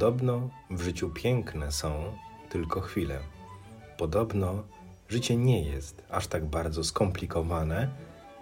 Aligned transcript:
Podobno 0.00 0.48
w 0.70 0.82
życiu 0.82 1.10
piękne 1.10 1.72
są 1.72 1.92
tylko 2.50 2.80
chwile. 2.80 3.18
Podobno 3.98 4.62
życie 5.08 5.36
nie 5.36 5.62
jest 5.62 6.04
aż 6.10 6.26
tak 6.26 6.44
bardzo 6.44 6.84
skomplikowane, 6.84 7.88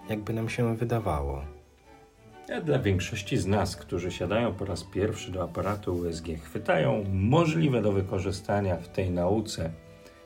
jakby 0.09 0.33
nam 0.33 0.49
się 0.49 0.75
wydawało. 0.75 1.41
A 2.57 2.61
dla 2.61 2.79
większości 2.79 3.37
z 3.37 3.45
nas, 3.45 3.75
którzy 3.75 4.11
siadają 4.11 4.53
po 4.53 4.65
raz 4.65 4.83
pierwszy 4.83 5.31
do 5.31 5.43
aparatu 5.43 5.95
USG, 5.95 6.25
chwytają 6.43 7.03
możliwe 7.13 7.81
do 7.81 7.91
wykorzystania 7.91 8.75
w 8.75 8.87
tej 8.87 9.11
nauce 9.11 9.71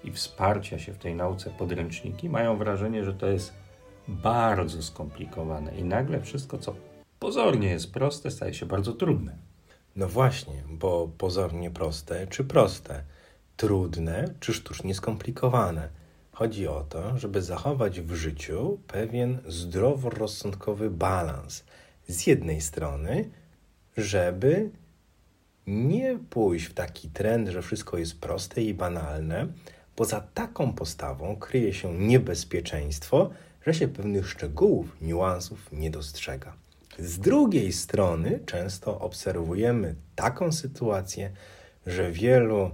i 0.03 0.11
wsparcia 0.11 0.79
się 0.79 0.93
w 0.93 0.97
tej 0.97 1.15
nauce 1.15 1.49
podręczniki, 1.49 2.29
mają 2.29 2.57
wrażenie, 2.57 3.03
że 3.03 3.13
to 3.13 3.27
jest 3.27 3.53
bardzo 4.07 4.83
skomplikowane 4.83 5.75
i 5.77 5.83
nagle 5.83 6.21
wszystko, 6.21 6.57
co 6.57 6.75
pozornie 7.19 7.67
jest 7.67 7.93
proste, 7.93 8.31
staje 8.31 8.53
się 8.53 8.65
bardzo 8.65 8.93
trudne. 8.93 9.52
No 9.95 10.07
właśnie, 10.07 10.63
bo 10.70 11.09
pozornie 11.17 11.71
proste 11.71 12.27
czy 12.27 12.44
proste, 12.44 13.03
trudne 13.58 14.33
czy 14.39 14.53
sztucznie 14.53 14.95
skomplikowane. 14.95 15.89
Chodzi 16.31 16.67
o 16.67 16.83
to, 16.89 17.17
żeby 17.17 17.41
zachować 17.41 18.02
w 18.02 18.14
życiu 18.14 18.80
pewien 18.88 19.39
zdroworozsądkowy 19.47 20.89
balans. 20.89 21.64
Z 22.08 22.27
jednej 22.27 22.61
strony, 22.61 23.30
żeby 23.97 24.69
nie 25.67 26.19
pójść 26.30 26.66
w 26.66 26.73
taki 26.73 27.09
trend, 27.09 27.49
że 27.49 27.61
wszystko 27.61 27.97
jest 27.97 28.19
proste 28.19 28.61
i 28.61 28.73
banalne, 28.73 29.47
bo 29.97 30.05
za 30.05 30.21
taką 30.21 30.73
postawą 30.73 31.36
kryje 31.36 31.73
się 31.73 31.94
niebezpieczeństwo, 31.94 33.30
że 33.66 33.73
się 33.73 33.88
pewnych 33.88 34.30
szczegółów, 34.30 35.02
niuansów 35.02 35.71
nie 35.71 35.91
dostrzega. 35.91 36.62
Z 36.99 37.19
drugiej 37.19 37.73
strony 37.73 38.39
często 38.45 38.99
obserwujemy 38.99 39.95
taką 40.16 40.52
sytuację, 40.52 41.31
że 41.86 42.11
wielu, 42.11 42.72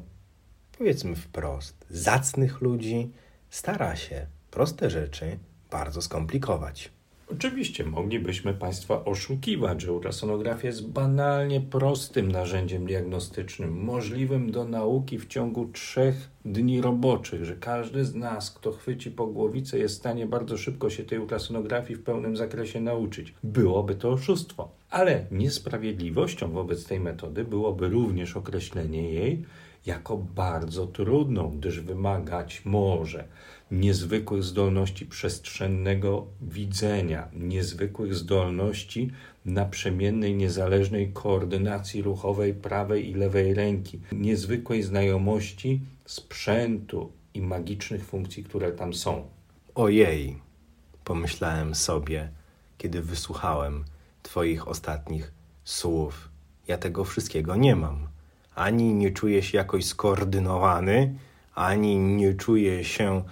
powiedzmy 0.77 1.15
wprost, 1.15 1.85
zacnych 1.89 2.61
ludzi 2.61 3.11
stara 3.49 3.95
się 3.95 4.27
proste 4.51 4.89
rzeczy 4.89 5.39
bardzo 5.71 6.01
skomplikować. 6.01 6.91
Oczywiście 7.31 7.85
moglibyśmy 7.85 8.53
Państwa 8.53 9.05
oszukiwać, 9.05 9.81
że 9.81 9.93
ultrasonografia 9.93 10.67
jest 10.67 10.89
banalnie 10.89 11.61
prostym 11.61 12.31
narzędziem 12.31 12.85
diagnostycznym, 12.85 13.83
możliwym 13.83 14.51
do 14.51 14.65
nauki 14.65 15.19
w 15.19 15.27
ciągu 15.27 15.67
trzech 15.67 16.29
dni 16.45 16.81
roboczych, 16.81 17.45
że 17.45 17.55
każdy 17.55 18.05
z 18.05 18.15
nas, 18.15 18.51
kto 18.51 18.71
chwyci 18.71 19.11
po 19.11 19.27
głowicy, 19.27 19.79
jest 19.79 19.95
w 19.95 19.97
stanie 19.97 20.25
bardzo 20.25 20.57
szybko 20.57 20.89
się 20.89 21.03
tej 21.03 21.19
ultrasonografii 21.19 21.99
w 21.99 22.03
pełnym 22.03 22.37
zakresie 22.37 22.81
nauczyć. 22.81 23.33
Byłoby 23.43 23.95
to 23.95 24.09
oszustwo. 24.09 24.69
Ale 24.89 25.25
niesprawiedliwością 25.31 26.51
wobec 26.51 26.85
tej 26.85 26.99
metody 26.99 27.43
byłoby 27.43 27.89
również 27.89 28.37
określenie 28.37 29.13
jej 29.13 29.45
jako 29.85 30.17
bardzo 30.17 30.87
trudną, 30.87 31.49
gdyż 31.49 31.79
wymagać 31.79 32.61
może 32.65 33.27
niezwykłych 33.71 34.43
zdolności 34.43 35.05
przestrzennego 35.05 36.27
widzenia, 36.41 37.27
niezwykłych 37.33 38.15
zdolności 38.15 39.11
naprzemiennej, 39.45 40.35
niezależnej 40.35 41.11
koordynacji 41.13 42.01
ruchowej 42.01 42.53
prawej 42.53 43.09
i 43.09 43.13
lewej 43.13 43.53
ręki, 43.53 43.99
niezwykłej 44.11 44.83
znajomości 44.83 45.81
sprzętu 46.05 47.11
i 47.33 47.41
magicznych 47.41 48.05
funkcji, 48.05 48.43
które 48.43 48.71
tam 48.71 48.93
są. 48.93 49.27
Ojej, 49.75 50.37
pomyślałem 51.03 51.75
sobie, 51.75 52.29
kiedy 52.77 53.01
wysłuchałem 53.01 53.85
Twoich 54.23 54.67
ostatnich 54.67 55.31
słów. 55.63 56.29
Ja 56.67 56.77
tego 56.77 57.03
wszystkiego 57.03 57.55
nie 57.55 57.75
mam. 57.75 58.07
Ani 58.55 58.93
nie 58.93 59.11
czuję 59.11 59.43
się 59.43 59.57
jakoś 59.57 59.85
skoordynowany, 59.85 61.15
ani 61.55 61.97
nie 61.97 62.33
czuję 62.33 62.83
się, 62.83 63.23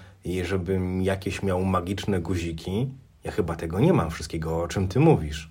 żebym 0.46 1.02
jakieś 1.02 1.44
miał 1.44 1.66
magiczne 1.66 2.20
guziki. 2.20 2.88
Ja 3.24 3.32
chyba 3.32 3.56
tego 3.56 3.80
nie 3.80 3.94
mam 3.94 4.12
wszystkiego, 4.12 4.62
o 4.62 4.68
czym 4.68 4.88
ty 4.88 5.00
mówisz. 5.00 5.50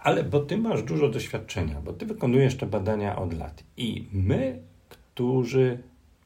Ale 0.00 0.24
bo 0.24 0.40
ty 0.40 0.58
masz 0.58 0.82
dużo 0.82 1.08
doświadczenia, 1.08 1.80
bo 1.80 1.92
ty 1.92 2.06
wykonujesz 2.06 2.56
te 2.56 2.66
badania 2.66 3.16
od 3.16 3.32
lat. 3.32 3.64
I 3.76 4.08
my, 4.12 4.62
którzy 4.88 5.78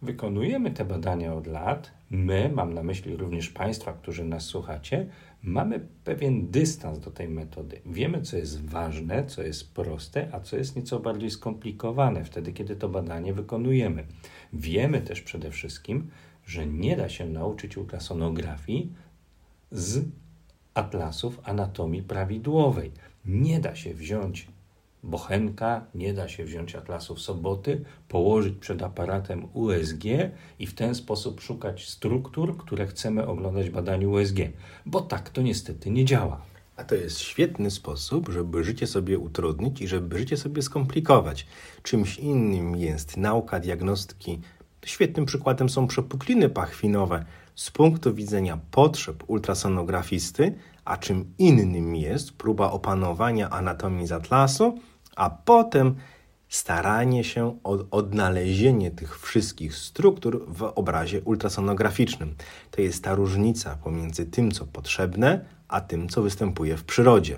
wykonujemy 0.02 0.70
te 0.70 0.84
badania 0.84 1.34
od 1.34 1.46
lat, 1.46 1.90
my, 2.10 2.50
mam 2.54 2.74
na 2.74 2.82
myśli 2.82 3.16
również 3.16 3.48
Państwa, 3.48 3.92
którzy 3.92 4.24
nas 4.24 4.44
słuchacie, 4.44 5.06
mamy 5.42 5.80
pewien 6.04 6.50
dystans 6.50 6.98
do 6.98 7.10
tej 7.10 7.28
metody. 7.28 7.80
Wiemy, 7.86 8.22
co 8.22 8.36
jest 8.36 8.64
ważne, 8.64 9.26
co 9.26 9.42
jest 9.42 9.74
proste, 9.74 10.28
a 10.32 10.40
co 10.40 10.56
jest 10.56 10.76
nieco 10.76 11.00
bardziej 11.00 11.30
skomplikowane 11.30 12.24
wtedy, 12.24 12.52
kiedy 12.52 12.76
to 12.76 12.88
badanie 12.88 13.34
wykonujemy. 13.34 14.04
Wiemy 14.52 15.00
też 15.00 15.22
przede 15.22 15.50
wszystkim, 15.50 16.10
że 16.46 16.66
nie 16.66 16.96
da 16.96 17.08
się 17.08 17.26
nauczyć 17.26 17.76
ultrasonografii 17.76 18.92
z 19.70 20.04
atlasów 20.74 21.40
anatomii 21.44 22.02
prawidłowej. 22.02 22.92
Nie 23.24 23.60
da 23.60 23.74
się 23.74 23.94
wziąć 23.94 24.48
bochenka, 25.02 25.86
nie 25.94 26.14
da 26.14 26.28
się 26.28 26.44
wziąć 26.44 26.74
atlasów 26.74 27.20
soboty, 27.20 27.84
położyć 28.08 28.54
przed 28.60 28.82
aparatem 28.82 29.48
USG 29.52 30.04
i 30.58 30.66
w 30.66 30.74
ten 30.74 30.94
sposób 30.94 31.40
szukać 31.40 31.88
struktur, 31.88 32.56
które 32.56 32.86
chcemy 32.86 33.26
oglądać 33.26 33.70
w 33.70 33.72
badaniu 33.72 34.12
USG, 34.12 34.36
bo 34.86 35.00
tak 35.00 35.30
to 35.30 35.42
niestety 35.42 35.90
nie 35.90 36.04
działa. 36.04 36.42
A 36.76 36.84
to 36.84 36.94
jest 36.94 37.18
świetny 37.18 37.70
sposób, 37.70 38.28
żeby 38.28 38.64
życie 38.64 38.86
sobie 38.86 39.18
utrudnić 39.18 39.80
i 39.80 39.88
żeby 39.88 40.18
życie 40.18 40.36
sobie 40.36 40.62
skomplikować. 40.62 41.46
Czymś 41.82 42.18
innym 42.18 42.76
jest 42.76 43.16
nauka 43.16 43.60
diagnostyki. 43.60 44.40
Świetnym 44.84 45.26
przykładem 45.26 45.68
są 45.68 45.86
przepukliny 45.86 46.48
pachwinowe 46.48 47.24
z 47.54 47.70
punktu 47.70 48.14
widzenia 48.14 48.58
potrzeb 48.70 49.24
ultrasonografisty, 49.26 50.54
a 50.84 50.96
czym 50.96 51.34
innym 51.38 51.96
jest 51.96 52.32
próba 52.32 52.70
opanowania 52.70 53.50
anatomii 53.50 54.06
z 54.06 54.12
atlasu, 54.12 54.78
a 55.16 55.30
potem 55.30 55.94
staranie 56.48 57.24
się 57.24 57.58
o 57.64 57.78
odnalezienie 57.90 58.90
tych 58.90 59.18
wszystkich 59.20 59.74
struktur 59.74 60.44
w 60.48 60.62
obrazie 60.62 61.20
ultrasonograficznym. 61.20 62.34
To 62.70 62.82
jest 62.82 63.04
ta 63.04 63.14
różnica 63.14 63.76
pomiędzy 63.84 64.26
tym, 64.26 64.50
co 64.50 64.66
potrzebne, 64.66 65.44
a 65.68 65.80
tym, 65.80 66.08
co 66.08 66.22
występuje 66.22 66.76
w 66.76 66.84
przyrodzie. 66.84 67.36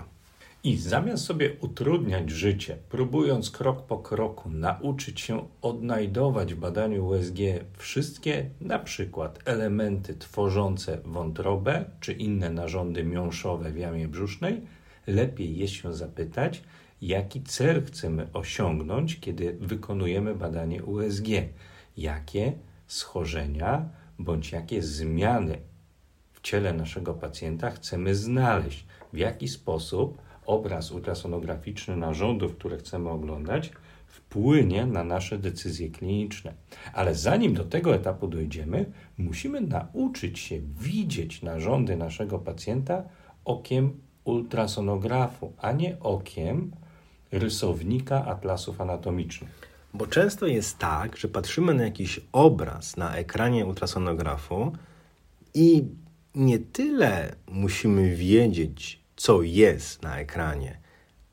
I 0.65 0.77
zamiast 0.77 1.25
sobie 1.25 1.57
utrudniać 1.61 2.31
życie, 2.31 2.77
próbując 2.89 3.51
krok 3.51 3.87
po 3.87 3.99
kroku 3.99 4.51
nauczyć 4.51 5.21
się 5.21 5.49
odnajdować 5.63 6.55
w 6.55 6.59
badaniu 6.59 7.07
USG 7.07 7.39
wszystkie 7.77 8.51
na 8.61 8.79
przykład 8.79 9.39
elementy 9.45 10.15
tworzące 10.15 10.99
wątrobę 11.05 11.85
czy 12.01 12.13
inne 12.13 12.51
narządy 12.51 13.05
miąższowe 13.05 13.71
w 13.71 13.79
jamie 13.79 14.09
brzusznej, 14.09 14.61
lepiej 15.07 15.57
jest 15.57 15.73
się 15.75 15.95
zapytać, 15.95 16.63
jaki 17.03 17.43
cel 17.43 17.85
chcemy 17.85 18.29
osiągnąć, 18.33 19.21
kiedy 19.21 19.57
wykonujemy 19.61 20.35
badanie 20.35 20.85
USG, 20.85 21.27
jakie 21.97 22.53
schorzenia 22.87 23.89
bądź 24.19 24.53
jakie 24.53 24.83
zmiany 24.83 25.59
w 26.33 26.41
ciele 26.41 26.73
naszego 26.73 27.15
pacjenta 27.15 27.71
chcemy 27.71 28.15
znaleźć, 28.15 28.87
w 29.13 29.17
jaki 29.17 29.49
sposób 29.49 30.25
obraz 30.47 30.91
ultrasonograficzny 30.91 31.97
narządów, 31.97 32.57
które 32.57 32.77
chcemy 32.77 33.11
oglądać, 33.11 33.73
wpłynie 34.07 34.87
na 34.87 35.05
nasze 35.05 35.39
decyzje 35.39 35.91
kliniczne. 35.91 36.53
Ale 36.93 37.15
zanim 37.15 37.55
do 37.55 37.65
tego 37.65 37.95
etapu 37.95 38.29
dojdziemy, 38.29 38.93
musimy 39.19 39.61
nauczyć 39.61 40.39
się 40.39 40.61
widzieć 40.81 41.43
narządy 41.43 41.97
naszego 41.97 42.39
pacjenta 42.39 43.03
okiem 43.45 44.01
ultrasonografu, 44.25 45.53
a 45.59 45.73
nie 45.73 46.01
okiem 46.01 46.73
rysownika 47.33 48.25
atlasów 48.27 48.81
anatomicznych. 48.81 49.75
Bo 49.95 50.07
często 50.07 50.47
jest 50.47 50.79
tak, 50.79 51.17
że 51.17 51.29
patrzymy 51.29 51.75
na 51.75 51.85
jakiś 51.85 52.21
obraz 52.33 52.97
na 52.97 53.17
ekranie 53.17 53.67
ultrasonografu 53.67 54.73
i 55.55 55.85
nie 56.35 56.59
tyle 56.59 57.37
musimy 57.49 58.17
wiedzieć, 58.17 59.04
co 59.17 59.43
jest 59.43 60.03
na 60.03 60.19
ekranie, 60.19 60.81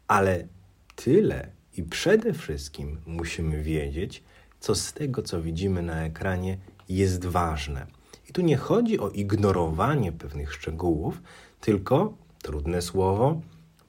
ale 0.07 0.47
tyle 0.95 1.51
i 1.77 1.83
przede 1.83 2.33
wszystkim 2.33 3.01
musimy 3.05 3.63
wiedzieć, 3.63 4.23
co 4.59 4.75
z 4.75 4.93
tego, 4.93 5.21
co 5.21 5.41
widzimy 5.41 5.81
na 5.81 6.03
ekranie, 6.03 6.57
jest 6.89 7.25
ważne. 7.25 7.87
I 8.29 8.33
tu 8.33 8.41
nie 8.41 8.57
chodzi 8.57 8.99
o 8.99 9.09
ignorowanie 9.09 10.11
pewnych 10.11 10.53
szczegółów, 10.53 11.21
tylko, 11.61 12.13
trudne 12.41 12.81
słowo, 12.81 13.41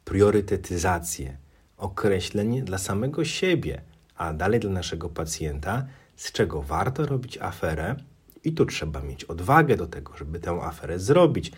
priorytetyzację, 0.05 1.37
określenie 1.77 2.63
dla 2.63 2.79
samego 2.79 3.25
siebie, 3.25 3.83
a 4.17 4.33
dalej 4.33 4.61
dla 4.61 4.71
naszego 4.71 5.09
pacjenta, 5.09 5.87
z 6.17 6.33
czego 6.33 6.63
warto 6.63 7.07
robić 7.07 7.39
aferę, 7.39 7.97
i 8.45 8.53
tu 8.53 8.67
trzeba 8.67 9.01
mieć 9.01 9.25
odwagę 9.25 9.77
do 9.77 9.87
tego, 9.87 10.17
żeby 10.17 10.41
tę 10.41 10.51
aferę 10.51 10.99
zrobić. 10.99 11.53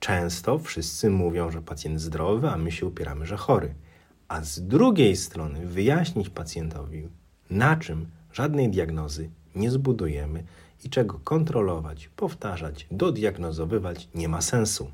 Często 0.00 0.58
wszyscy 0.58 1.10
mówią, 1.10 1.50
że 1.50 1.62
pacjent 1.62 2.00
zdrowy, 2.00 2.50
a 2.50 2.56
my 2.56 2.72
się 2.72 2.86
upieramy, 2.86 3.26
że 3.26 3.36
chory. 3.36 3.74
A 4.28 4.44
z 4.44 4.60
drugiej 4.60 5.16
strony 5.16 5.66
wyjaśnić 5.66 6.28
pacjentowi, 6.30 7.08
na 7.50 7.76
czym 7.76 8.06
żadnej 8.32 8.68
diagnozy 8.68 9.30
nie 9.54 9.70
zbudujemy 9.70 10.44
i 10.84 10.90
czego 10.90 11.20
kontrolować, 11.24 12.08
powtarzać, 12.08 12.86
dodiagnozowywać 12.90 14.08
nie 14.14 14.28
ma 14.28 14.40
sensu. 14.40 14.90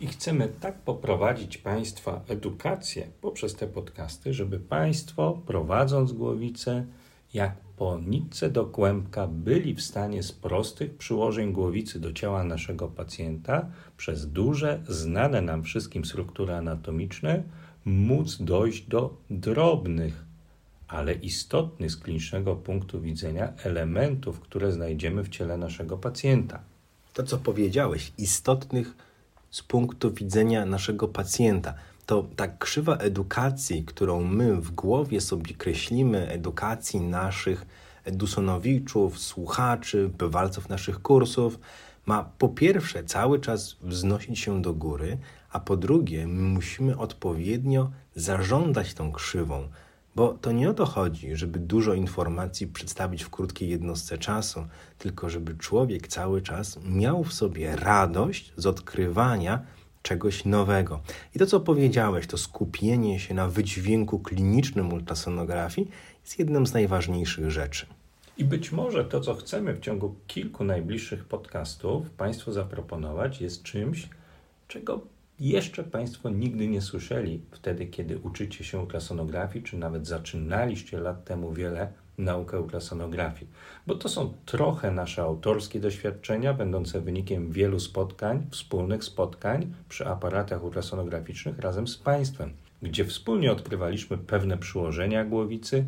I 0.00 0.06
chcemy 0.06 0.48
tak 0.60 0.78
poprowadzić 0.78 1.58
Państwa 1.58 2.20
edukację 2.28 3.08
poprzez 3.20 3.54
te 3.54 3.66
podcasty, 3.66 4.34
żeby 4.34 4.60
Państwo, 4.60 5.42
prowadząc 5.46 6.12
głowicę, 6.12 6.86
jak 7.34 7.56
po 7.76 7.98
nitce 7.98 8.50
do 8.50 8.66
kłębka 8.66 9.26
byli 9.26 9.74
w 9.74 9.82
stanie 9.82 10.22
z 10.22 10.32
prostych 10.32 10.94
przyłożeń 10.96 11.52
głowicy 11.52 12.00
do 12.00 12.12
ciała 12.12 12.44
naszego 12.44 12.88
pacjenta 12.88 13.66
przez 13.96 14.30
duże, 14.30 14.82
znane 14.88 15.42
nam 15.42 15.62
wszystkim 15.62 16.04
struktury 16.04 16.54
anatomiczne 16.54 17.42
móc 17.84 18.42
dojść 18.42 18.86
do 18.86 19.16
drobnych, 19.30 20.24
ale 20.88 21.14
istotnych 21.14 21.90
z 21.90 21.96
klinicznego 21.96 22.56
punktu 22.56 23.00
widzenia 23.00 23.52
elementów, 23.64 24.40
które 24.40 24.72
znajdziemy 24.72 25.22
w 25.24 25.28
ciele 25.28 25.56
naszego 25.56 25.98
pacjenta. 25.98 26.60
To, 27.14 27.22
co 27.22 27.38
powiedziałeś, 27.38 28.12
istotnych 28.18 28.94
z 29.50 29.62
punktu 29.62 30.12
widzenia 30.12 30.66
naszego 30.66 31.08
pacjenta 31.08 31.74
to 32.06 32.26
ta 32.36 32.48
krzywa 32.48 32.96
edukacji, 32.96 33.84
którą 33.84 34.24
my 34.24 34.56
w 34.56 34.70
głowie 34.70 35.20
sobie 35.20 35.54
kreślimy, 35.54 36.28
edukacji 36.28 37.00
naszych 37.00 37.66
edusonowiczów, 38.04 39.18
słuchaczy, 39.18 40.10
bywalców 40.18 40.68
naszych 40.68 41.02
kursów, 41.02 41.58
ma 42.06 42.24
po 42.38 42.48
pierwsze 42.48 43.04
cały 43.04 43.40
czas 43.40 43.76
wznosić 43.80 44.38
się 44.38 44.62
do 44.62 44.74
góry, 44.74 45.18
a 45.50 45.60
po 45.60 45.76
drugie 45.76 46.26
musimy 46.26 46.98
odpowiednio 46.98 47.90
zarządzać 48.14 48.94
tą 48.94 49.12
krzywą, 49.12 49.68
bo 50.16 50.32
to 50.40 50.52
nie 50.52 50.70
o 50.70 50.74
to 50.74 50.86
chodzi, 50.86 51.36
żeby 51.36 51.58
dużo 51.58 51.94
informacji 51.94 52.66
przedstawić 52.66 53.22
w 53.22 53.30
krótkiej 53.30 53.68
jednostce 53.68 54.18
czasu, 54.18 54.66
tylko 54.98 55.30
żeby 55.30 55.54
człowiek 55.54 56.08
cały 56.08 56.42
czas 56.42 56.78
miał 56.84 57.24
w 57.24 57.32
sobie 57.32 57.76
radość 57.76 58.52
z 58.56 58.66
odkrywania, 58.66 59.62
czegoś 60.02 60.44
nowego. 60.44 61.00
I 61.34 61.38
to, 61.38 61.46
co 61.46 61.60
powiedziałeś, 61.60 62.26
to 62.26 62.38
skupienie 62.38 63.20
się 63.20 63.34
na 63.34 63.48
wydźwięku 63.48 64.18
klinicznym 64.18 64.92
ultrasonografii 64.92 65.90
jest 66.24 66.38
jedną 66.38 66.66
z 66.66 66.72
najważniejszych 66.72 67.50
rzeczy. 67.50 67.86
I 68.38 68.44
być 68.44 68.72
może 68.72 69.04
to, 69.04 69.20
co 69.20 69.34
chcemy 69.34 69.74
w 69.74 69.80
ciągu 69.80 70.14
kilku 70.26 70.64
najbliższych 70.64 71.24
podcastów 71.24 72.10
Państwu 72.10 72.52
zaproponować, 72.52 73.40
jest 73.40 73.62
czymś, 73.62 74.08
czego 74.68 75.00
jeszcze 75.40 75.84
Państwo 75.84 76.30
nigdy 76.30 76.68
nie 76.68 76.80
słyszeli 76.80 77.40
wtedy, 77.50 77.86
kiedy 77.86 78.18
uczycie 78.18 78.64
się 78.64 78.78
ultrasonografii, 78.78 79.64
czy 79.64 79.76
nawet 79.76 80.06
zaczynaliście 80.06 80.98
lat 80.98 81.24
temu 81.24 81.52
wiele 81.52 81.92
naukę 82.18 82.60
ultrasonografii, 82.60 83.50
bo 83.86 83.94
to 83.94 84.08
są 84.08 84.32
trochę 84.46 84.90
nasze 84.90 85.22
autorskie 85.22 85.80
doświadczenia, 85.80 86.54
będące 86.54 87.00
wynikiem 87.00 87.50
wielu 87.50 87.80
spotkań, 87.80 88.46
wspólnych 88.50 89.04
spotkań 89.04 89.74
przy 89.88 90.06
aparatach 90.06 90.64
ultrasonograficznych 90.64 91.58
razem 91.58 91.88
z 91.88 91.96
Państwem, 91.96 92.52
gdzie 92.82 93.04
wspólnie 93.04 93.52
odkrywaliśmy 93.52 94.18
pewne 94.18 94.58
przyłożenia 94.58 95.24
głowicy, 95.24 95.84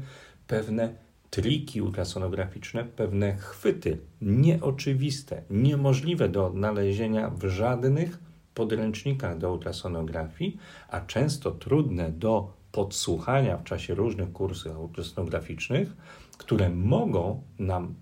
pewne 0.47 0.95
triki 1.31 1.83
ultrasonograficzne, 1.83 2.85
pewne 2.85 3.37
chwyty 3.37 3.99
nieoczywiste, 4.21 5.43
niemożliwe 5.51 6.29
do 6.29 6.47
odnalezienia 6.47 7.31
w 7.31 7.45
żadnych 7.45 8.19
podręcznikach 8.55 9.39
do 9.39 9.53
ultrasonografii, 9.53 10.59
a 10.89 11.01
często 11.01 11.51
trudne 11.51 12.11
do 12.13 12.53
podsłuchania 12.75 13.57
w 13.57 13.65
czasie 13.65 13.95
różnych 13.95 14.33
kursów 14.33 14.79
ultrasonograficznych, 14.79 15.97
które 16.39 16.71
mogą 16.71 17.43
nam 17.59 17.95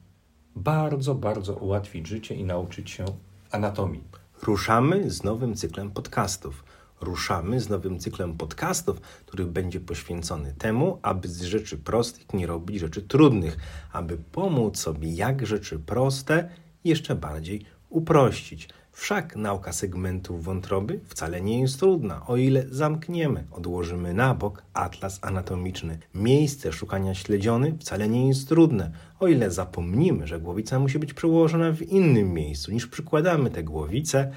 bardzo, 0.56 1.14
bardzo 1.14 1.54
ułatwić 1.54 2.06
życie 2.06 2.34
i 2.34 2.44
nauczyć 2.44 2.90
się 2.90 3.04
anatomii. 3.50 4.04
Ruszamy 4.42 5.10
z 5.10 5.24
nowym 5.24 5.54
cyklem 5.54 5.90
podcastów. 5.90 6.64
Ruszamy 7.00 7.60
z 7.60 7.68
nowym 7.68 7.98
cyklem 7.98 8.36
podcastów, 8.36 9.00
który 9.00 9.44
będzie 9.44 9.80
poświęcony 9.80 10.54
temu, 10.58 10.98
aby 11.02 11.28
z 11.28 11.42
rzeczy 11.42 11.78
prostych 11.78 12.34
nie 12.34 12.46
robić 12.46 12.80
rzeczy 12.80 13.02
trudnych, 13.02 13.56
aby 13.92 14.16
pomóc 14.16 14.78
sobie, 14.78 15.12
jak 15.12 15.46
rzeczy 15.46 15.78
proste 15.78 16.48
jeszcze 16.84 17.14
bardziej 17.14 17.64
uprościć. 17.88 18.68
Wszak 18.94 19.36
nauka 19.36 19.72
segmentów 19.72 20.44
wątroby 20.44 21.00
wcale 21.08 21.40
nie 21.40 21.60
jest 21.60 21.78
trudna, 21.78 22.26
o 22.26 22.36
ile 22.36 22.64
zamkniemy, 22.70 23.44
odłożymy 23.50 24.14
na 24.14 24.34
bok 24.34 24.62
atlas 24.74 25.18
anatomiczny. 25.22 25.98
Miejsce 26.14 26.72
szukania 26.72 27.14
śledziony 27.14 27.76
wcale 27.80 28.08
nie 28.08 28.28
jest 28.28 28.48
trudne, 28.48 28.90
o 29.20 29.28
ile 29.28 29.50
zapomnimy, 29.50 30.26
że 30.26 30.40
głowica 30.40 30.78
musi 30.78 30.98
być 30.98 31.14
przełożona 31.14 31.72
w 31.72 31.82
innym 31.82 32.32
miejscu, 32.32 32.72
niż 32.72 32.86
przykładamy 32.86 33.50
tę 33.50 33.64
głowicę, 33.64 34.32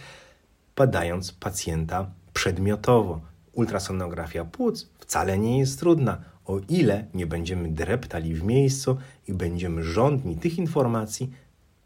badając 0.75 1.31
pacjenta 1.31 2.11
przedmiotowo. 2.33 3.21
Ultrasonografia 3.53 4.45
płuc 4.45 4.89
wcale 4.99 5.37
nie 5.37 5.59
jest 5.59 5.79
trudna, 5.79 6.17
o 6.45 6.59
ile 6.69 7.05
nie 7.13 7.27
będziemy 7.27 7.69
dreptali 7.71 8.35
w 8.35 8.43
miejscu 8.43 8.97
i 9.27 9.33
będziemy 9.33 9.83
żądni 9.83 10.35
tych 10.35 10.57
informacji, 10.57 11.31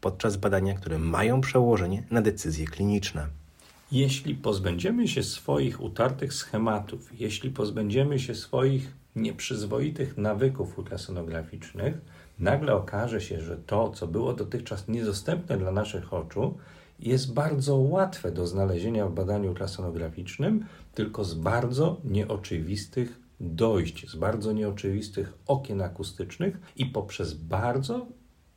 podczas 0.00 0.36
badania, 0.36 0.74
które 0.74 0.98
mają 0.98 1.40
przełożenie 1.40 2.02
na 2.10 2.22
decyzje 2.22 2.66
kliniczne. 2.66 3.26
Jeśli 3.92 4.34
pozbędziemy 4.34 5.08
się 5.08 5.22
swoich 5.22 5.82
utartych 5.82 6.34
schematów, 6.34 7.20
jeśli 7.20 7.50
pozbędziemy 7.50 8.18
się 8.18 8.34
swoich 8.34 8.92
nieprzyzwoitych 9.16 10.18
nawyków 10.18 10.78
ultrasonograficznych, 10.78 11.98
nagle 12.38 12.74
okaże 12.74 13.20
się, 13.20 13.40
że 13.40 13.56
to, 13.56 13.90
co 13.90 14.06
było 14.06 14.32
dotychczas 14.32 14.88
niedostępne 14.88 15.58
dla 15.58 15.72
naszych 15.72 16.14
oczu, 16.14 16.58
jest 16.98 17.32
bardzo 17.32 17.76
łatwe 17.76 18.32
do 18.32 18.46
znalezienia 18.46 19.06
w 19.06 19.14
badaniu 19.14 19.48
ultrasonograficznym, 19.48 20.64
tylko 20.94 21.24
z 21.24 21.34
bardzo 21.34 22.00
nieoczywistych 22.04 23.20
dojść, 23.40 24.10
z 24.10 24.16
bardzo 24.16 24.52
nieoczywistych 24.52 25.32
okien 25.46 25.82
akustycznych 25.82 26.60
i 26.76 26.86
poprzez 26.86 27.34
bardzo 27.34 28.06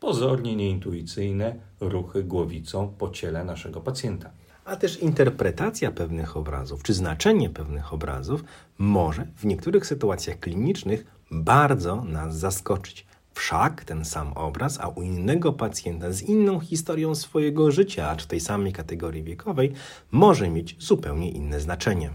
pozornie 0.03 0.55
nieintuicyjne 0.55 1.55
ruchy 1.79 2.24
głowicą 2.24 2.93
po 2.98 3.10
ciele 3.10 3.43
naszego 3.43 3.81
pacjenta. 3.81 4.31
A 4.65 4.75
też 4.75 5.00
interpretacja 5.01 5.91
pewnych 5.91 6.38
obrazów, 6.38 6.83
czy 6.83 6.93
znaczenie 6.93 7.50
pewnych 7.50 7.93
obrazów 7.93 8.43
może 8.77 9.27
w 9.36 9.45
niektórych 9.45 9.86
sytuacjach 9.86 10.39
klinicznych 10.39 11.05
bardzo 11.31 12.03
nas 12.03 12.38
zaskoczyć. 12.38 13.05
Wszak 13.33 13.83
ten 13.83 14.05
sam 14.05 14.33
obraz, 14.33 14.79
a 14.79 14.88
u 14.88 15.01
innego 15.01 15.53
pacjenta 15.53 16.12
z 16.12 16.22
inną 16.22 16.60
historią 16.60 17.15
swojego 17.15 17.72
życia, 17.72 18.10
acz 18.10 18.25
tej 18.25 18.39
samej 18.39 18.74
kategorii 18.74 19.24
wiekowej, 19.24 19.74
może 20.12 20.50
mieć 20.50 20.75
zupełnie 20.79 21.31
inne 21.31 21.60
znaczenie. 21.60 22.10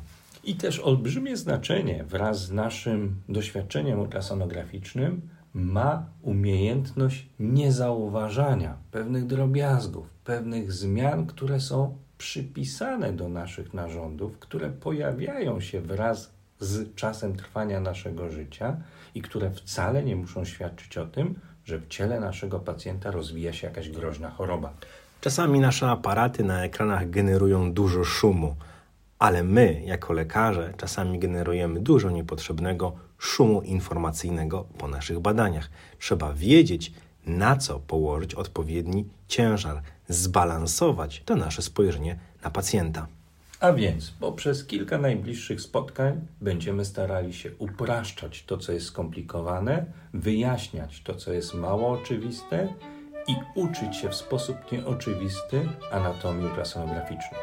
I 0.45 0.55
też 0.55 0.81
olbrzymie 0.81 1.37
znaczenie 1.37 2.05
wraz 2.09 2.45
z 2.45 2.51
naszym 2.53 3.15
doświadczeniem 3.29 4.01
ultrasonograficznym 4.01 5.38
ma 5.59 6.07
umiejętność 6.23 7.27
niezauważania 7.41 8.77
pewnych 8.91 9.27
drobiazgów, 9.27 10.11
pewnych 10.25 10.73
zmian, 10.73 11.27
które 11.27 11.61
są 11.61 11.97
przypisane 12.19 13.13
do 13.13 13.29
naszych 13.29 13.75
narządów, 13.75 14.39
które 14.39 14.71
pojawiają 14.71 15.61
się 15.61 15.81
wraz 15.81 16.33
z 16.61 16.95
czasem 16.95 17.37
trwania 17.37 17.81
naszego 17.81 18.31
życia 18.31 18.77
i 19.15 19.23
które 19.23 19.51
wcale 19.51 20.05
nie 20.05 20.17
muszą 20.17 20.45
świadczyć 20.45 20.99
o 20.99 21.07
tym, 21.07 21.35
że 21.65 21.79
w 21.79 21.89
ciele 21.89 22.21
naszego 22.21 22.61
pacjenta 22.61 23.11
rozwija 23.11 23.53
się 23.53 23.67
jakaś 23.67 23.91
groźna 23.91 24.31
choroba. 24.31 24.73
Czasami 25.21 25.61
nasze 25.61 25.91
aparaty 25.91 26.45
na 26.45 26.65
ekranach 26.65 27.11
generują 27.11 27.73
dużo 27.73 28.05
szumu, 28.05 28.57
ale 29.19 29.43
my, 29.43 29.83
jako 29.85 30.13
lekarze, 30.13 30.75
czasami 30.77 31.19
generujemy 31.19 31.81
dużo 31.81 32.11
niepotrzebnego 32.11 32.93
szumu 33.19 33.63
informacyjnego 33.63 34.65
po 34.79 34.89
naszych 34.89 35.19
badaniach. 35.21 35.71
Trzeba 35.99 36.33
wiedzieć, 36.33 36.93
na 37.27 37.57
co 37.57 37.79
położyć 37.79 38.35
odpowiedni 38.35 39.05
ciężar, 39.29 39.83
zbalansować 40.09 41.23
to 41.25 41.37
nasze 41.37 41.63
spojrzenie 41.63 42.19
na 42.45 42.51
pacjenta. 42.51 43.07
A 43.61 43.73
więc 43.73 44.11
poprzez 44.11 44.65
kilka 44.65 44.99
najbliższych 44.99 45.61
spotkań 45.61 46.21
będziemy 46.41 46.85
starali 46.85 47.33
się 47.33 47.51
upraszczać 47.59 48.43
to, 48.43 48.59
co 48.59 48.73
jest 48.73 48.87
skomplikowane, 48.87 49.85
wyjaśniać 50.15 51.03
to, 51.03 51.15
co 51.15 51.33
jest 51.33 51.55
mało 51.55 51.89
oczywiste 51.89 52.69
i 53.29 53.35
uczyć 53.55 53.97
się 53.97 54.09
w 54.09 54.15
sposób 54.15 54.57
nieoczywisty 54.73 55.69
anatomii 55.93 56.47
ultrasonograficznej. 56.47 57.41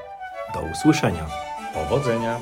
Do 0.54 0.62
usłyszenia. 0.72 1.55
Powodzenia! 1.76 2.40